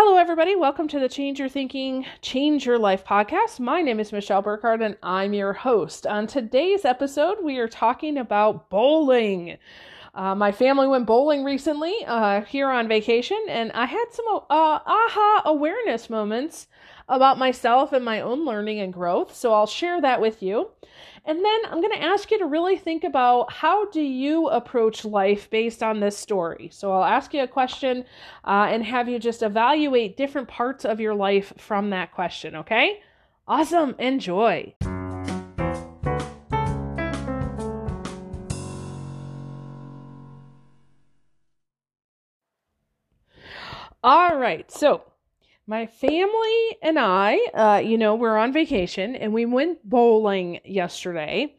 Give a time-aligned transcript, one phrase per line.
[0.00, 0.54] Hello, everybody.
[0.54, 3.58] Welcome to the Change Your Thinking, Change Your Life podcast.
[3.58, 6.06] My name is Michelle Burkhardt, and I'm your host.
[6.06, 9.58] On today's episode, we are talking about bowling.
[10.14, 14.38] Uh, my family went bowling recently uh, here on vacation, and I had some uh,
[14.48, 16.68] aha awareness moments
[17.08, 19.34] about myself and my own learning and growth.
[19.34, 20.70] So I'll share that with you.
[21.24, 25.04] And then I'm going to ask you to really think about how do you approach
[25.04, 26.70] life based on this story.
[26.72, 28.04] So I'll ask you a question
[28.44, 33.00] uh, and have you just evaluate different parts of your life from that question, okay?
[33.46, 33.94] Awesome.
[33.98, 34.74] Enjoy.
[44.02, 44.70] All right.
[44.70, 45.02] So
[45.68, 51.54] my family and I, uh, you know, we're on vacation and we went bowling yesterday.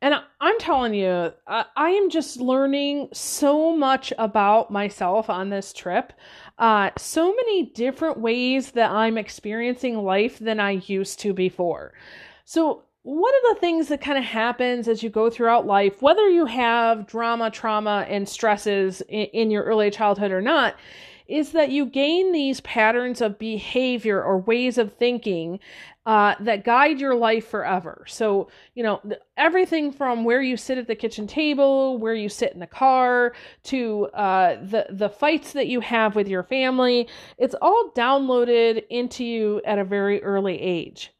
[0.00, 5.72] And I'm telling you, I, I am just learning so much about myself on this
[5.72, 6.12] trip.
[6.58, 11.92] Uh, so many different ways that I'm experiencing life than I used to before.
[12.44, 16.28] So, one of the things that kind of happens as you go throughout life, whether
[16.28, 20.76] you have drama, trauma, and stresses in, in your early childhood or not,
[21.26, 25.60] is that you gain these patterns of behavior or ways of thinking
[26.04, 28.04] uh, that guide your life forever.
[28.08, 29.00] So, you know,
[29.36, 33.34] everything from where you sit at the kitchen table, where you sit in the car,
[33.64, 39.24] to uh, the the fights that you have with your family, it's all downloaded into
[39.24, 41.12] you at a very early age.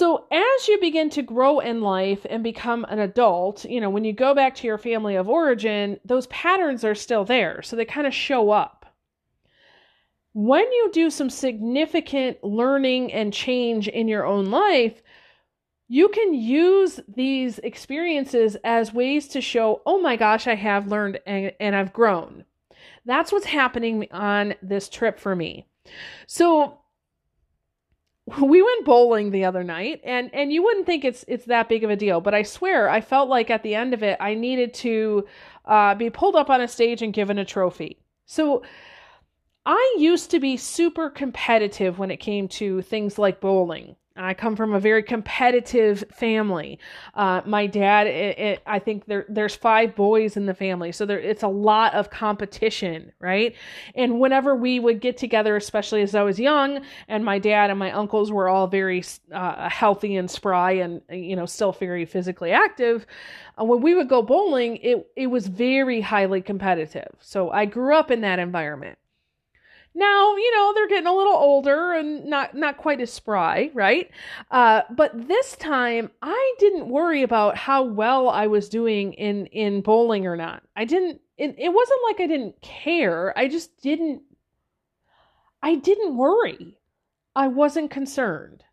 [0.00, 4.02] So, as you begin to grow in life and become an adult, you know, when
[4.02, 7.60] you go back to your family of origin, those patterns are still there.
[7.60, 8.86] So, they kind of show up.
[10.32, 15.02] When you do some significant learning and change in your own life,
[15.86, 21.20] you can use these experiences as ways to show, oh my gosh, I have learned
[21.26, 22.46] and, and I've grown.
[23.04, 25.66] That's what's happening on this trip for me.
[26.26, 26.78] So,
[28.40, 31.84] we went bowling the other night and and you wouldn't think it's it's that big
[31.84, 34.34] of a deal but i swear i felt like at the end of it i
[34.34, 35.26] needed to
[35.66, 37.98] uh, be pulled up on a stage and given a trophy.
[38.26, 38.62] So
[39.66, 44.56] i used to be super competitive when it came to things like bowling I come
[44.56, 46.78] from a very competitive family.
[47.14, 51.06] Uh, my dad, it, it, I think there there's five boys in the family, so
[51.06, 53.54] there it's a lot of competition, right?
[53.94, 57.78] And whenever we would get together, especially as I was young, and my dad and
[57.78, 62.50] my uncles were all very uh, healthy and spry, and you know still very physically
[62.50, 63.06] active,
[63.60, 67.14] uh, when we would go bowling, it it was very highly competitive.
[67.20, 68.98] So I grew up in that environment.
[69.94, 74.10] Now, you know, they're getting a little older and not not quite as spry, right?
[74.50, 79.80] Uh, but this time I didn't worry about how well I was doing in in
[79.80, 80.62] bowling or not.
[80.76, 83.36] I didn't it, it wasn't like I didn't care.
[83.36, 84.22] I just didn't
[85.62, 86.78] I didn't worry.
[87.34, 88.64] I wasn't concerned.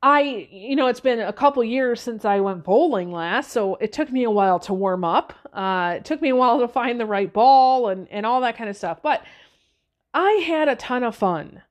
[0.00, 3.92] I, you know, it's been a couple years since I went bowling last, so it
[3.92, 5.32] took me a while to warm up.
[5.52, 8.56] Uh, it took me a while to find the right ball and, and all that
[8.56, 9.02] kind of stuff.
[9.02, 9.24] But
[10.12, 11.62] I had a ton of fun.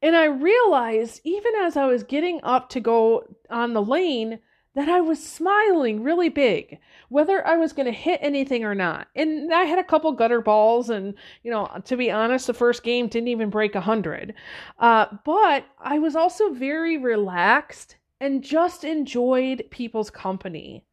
[0.00, 4.40] And I realized, even as I was getting up to go on the lane,
[4.74, 6.78] that I was smiling really big,
[7.08, 9.08] whether I was going to hit anything or not.
[9.14, 12.82] And I had a couple gutter balls, and you know, to be honest, the first
[12.82, 14.34] game didn't even break a hundred.
[14.78, 20.84] Uh, but I was also very relaxed and just enjoyed people's company.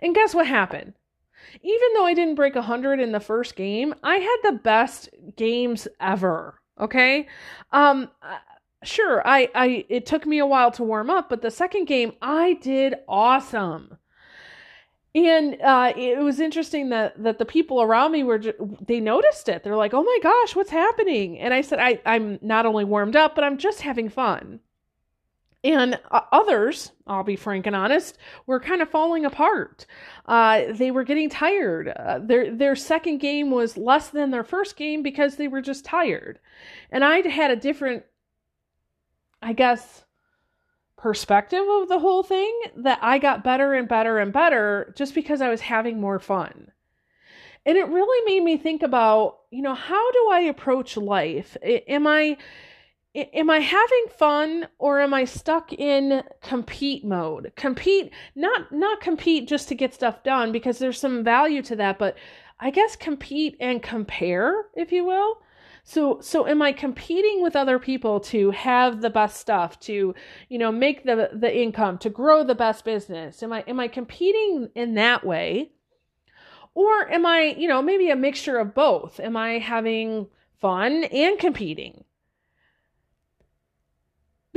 [0.00, 0.94] And guess what happened?
[1.62, 5.88] Even though I didn't break 100 in the first game, I had the best games
[6.00, 6.60] ever.
[6.80, 7.26] Okay?
[7.72, 8.10] Um
[8.84, 12.12] sure, I I it took me a while to warm up, but the second game
[12.22, 13.98] I did awesome.
[15.14, 18.40] And uh, it was interesting that that the people around me were
[18.86, 19.64] they noticed it.
[19.64, 23.16] They're like, "Oh my gosh, what's happening?" And I said, I, "I'm not only warmed
[23.16, 24.60] up, but I'm just having fun."
[25.64, 28.16] And uh, others, I'll be frank and honest,
[28.46, 29.86] were kind of falling apart.
[30.26, 31.88] Uh, they were getting tired.
[31.88, 35.84] Uh, their their second game was less than their first game because they were just
[35.84, 36.38] tired.
[36.90, 38.04] And I had a different,
[39.42, 40.04] I guess,
[40.96, 45.40] perspective of the whole thing that I got better and better and better just because
[45.40, 46.70] I was having more fun.
[47.66, 51.56] And it really made me think about, you know, how do I approach life?
[51.62, 52.36] Am I
[53.14, 57.52] am I having fun or am I stuck in compete mode?
[57.56, 61.98] Compete not not compete just to get stuff done because there's some value to that,
[61.98, 62.16] but
[62.60, 65.40] I guess compete and compare, if you will.
[65.84, 70.14] So so am I competing with other people to have the best stuff, to
[70.48, 73.42] you know, make the the income, to grow the best business?
[73.42, 75.72] Am I am I competing in that way?
[76.74, 79.18] Or am I, you know, maybe a mixture of both?
[79.18, 80.28] Am I having
[80.60, 82.04] fun and competing.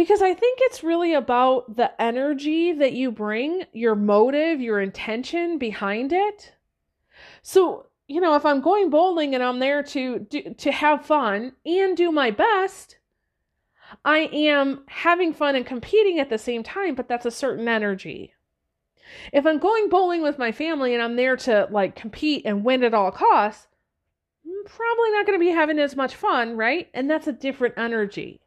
[0.01, 5.59] Because I think it's really about the energy that you bring, your motive, your intention
[5.59, 6.53] behind it.
[7.43, 11.51] So, you know, if I'm going bowling and I'm there to do, to have fun
[11.67, 12.97] and do my best,
[14.03, 18.33] I am having fun and competing at the same time, but that's a certain energy.
[19.31, 22.83] If I'm going bowling with my family and I'm there to like compete and win
[22.83, 23.67] at all costs,
[24.47, 26.89] I'm probably not going to be having as much fun, right?
[26.91, 28.41] And that's a different energy.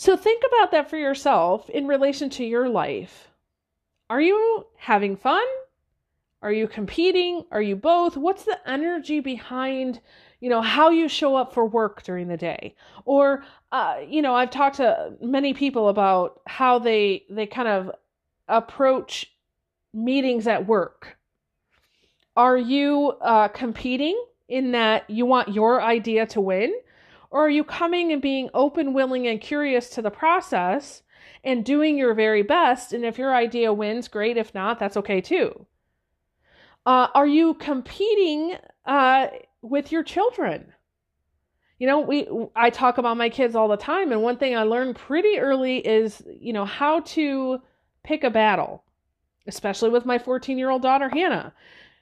[0.00, 3.32] So think about that for yourself in relation to your life.
[4.08, 5.44] Are you having fun?
[6.40, 7.44] Are you competing?
[7.50, 8.16] Are you both?
[8.16, 10.00] What's the energy behind,
[10.38, 12.76] you know, how you show up for work during the day?
[13.06, 13.42] Or,
[13.72, 17.90] uh, you know, I've talked to many people about how they they kind of
[18.46, 19.32] approach
[19.92, 21.18] meetings at work.
[22.36, 24.16] Are you uh, competing
[24.48, 26.72] in that you want your idea to win?
[27.30, 31.02] Or are you coming and being open, willing, and curious to the process
[31.44, 32.92] and doing your very best?
[32.92, 34.36] And if your idea wins, great.
[34.36, 35.66] If not, that's okay too.
[36.86, 39.26] Uh, are you competing uh,
[39.60, 40.72] with your children?
[41.78, 42.26] You know, we
[42.56, 45.78] I talk about my kids all the time, and one thing I learned pretty early
[45.86, 47.60] is, you know, how to
[48.02, 48.82] pick a battle,
[49.46, 51.52] especially with my 14 year old daughter Hannah.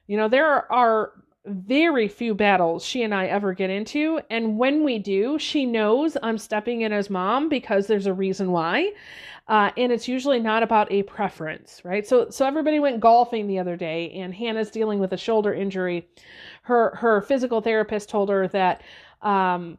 [0.06, 1.12] You know, there are
[1.46, 4.20] very few battles she and I ever get into.
[4.30, 8.52] And when we do, she knows I'm stepping in as mom because there's a reason
[8.52, 8.92] why.
[9.48, 12.04] Uh, and it's usually not about a preference, right?
[12.06, 16.08] So, so everybody went golfing the other day, and Hannah's dealing with a shoulder injury.
[16.62, 18.82] Her her physical therapist told her that
[19.22, 19.78] um,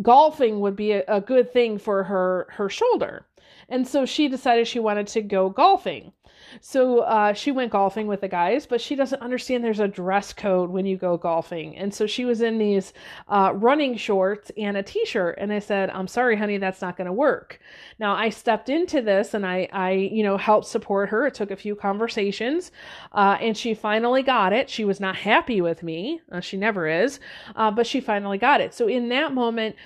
[0.00, 3.26] golfing would be a, a good thing for her her shoulder,
[3.68, 6.12] and so she decided she wanted to go golfing.
[6.60, 10.32] So uh, she went golfing with the guys, but she doesn't understand there's a dress
[10.32, 11.76] code when you go golfing.
[11.76, 12.92] And so she was in these
[13.28, 15.36] uh, running shorts and a t-shirt.
[15.38, 17.60] And I said, I'm sorry, honey, that's not going to work.
[17.98, 21.26] Now I stepped into this and I, I, you know, helped support her.
[21.26, 22.72] It took a few conversations
[23.12, 24.68] uh, and she finally got it.
[24.68, 26.20] She was not happy with me.
[26.30, 27.20] Uh, she never is,
[27.56, 28.74] uh, but she finally got it.
[28.74, 29.76] So in that moment,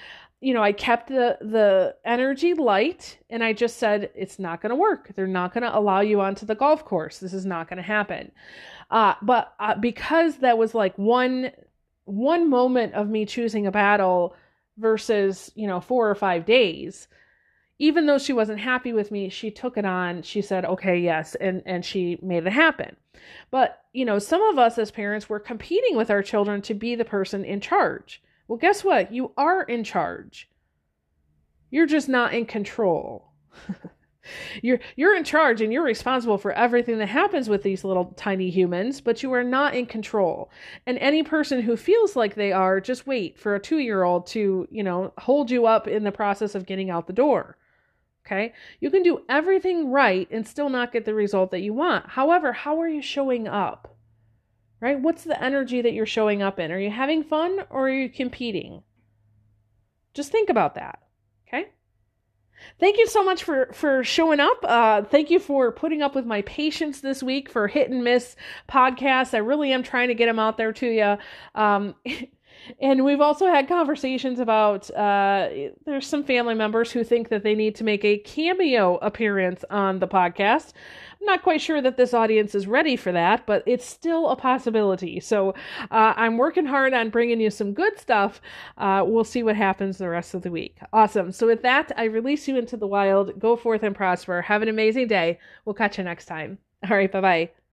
[0.46, 4.70] you know, I kept the the energy light and I just said it's not going
[4.70, 5.10] to work.
[5.16, 7.19] They're not going to allow you onto the golf course.
[7.19, 8.31] This is not going to happen.
[8.88, 11.50] Uh, but uh, because that was like one
[12.04, 14.37] one moment of me choosing a battle
[14.78, 17.08] versus, you know, 4 or 5 days,
[17.81, 20.22] even though she wasn't happy with me, she took it on.
[20.22, 22.94] She said, "Okay, yes," and and she made it happen.
[23.50, 26.94] But, you know, some of us as parents were competing with our children to be
[26.94, 28.22] the person in charge.
[28.48, 29.12] Well, guess what?
[29.12, 30.48] You are in charge.
[31.70, 33.32] You're just not in control.
[34.62, 38.50] you're you're in charge and you're responsible for everything that happens with these little tiny
[38.50, 40.50] humans, but you are not in control.
[40.87, 44.82] And any person who feels like they are, just wait for a 2-year-old to, you
[44.82, 47.56] know, hold you up in the process of getting out the door.
[48.26, 48.54] Okay?
[48.81, 52.08] You can do everything right and still not get the result that you want.
[52.10, 53.95] However, how are you showing up?
[54.86, 55.00] Right?
[55.00, 56.70] What's the energy that you're showing up in?
[56.70, 58.84] Are you having fun or are you competing?
[60.14, 61.00] Just think about that.
[61.48, 61.70] Okay.
[62.78, 64.58] Thank you so much for for showing up.
[64.62, 68.37] Uh, thank you for putting up with my patience this week for hit and miss
[68.68, 69.34] podcasts.
[69.34, 71.16] I really am trying to get them out there to you.
[71.61, 71.96] Um,
[72.80, 75.49] and we've also had conversations about uh,
[75.84, 79.99] there's some family members who think that they need to make a cameo appearance on
[79.99, 80.75] the podcast.
[81.26, 85.18] Not quite sure that this audience is ready for that, but it's still a possibility.
[85.21, 85.50] So
[85.90, 88.40] uh, I'm working hard on bringing you some good stuff.
[88.78, 90.78] Uh, we'll see what happens the rest of the week.
[90.92, 91.33] Awesome.
[91.33, 93.38] So with that, I release you into the wild.
[93.40, 94.40] Go forth and prosper.
[94.42, 95.38] Have an amazing day.
[95.64, 96.59] We'll catch you next time.
[96.88, 97.11] All right.
[97.11, 97.65] Bye bye.